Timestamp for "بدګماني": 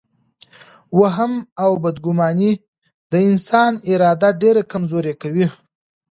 1.83-2.51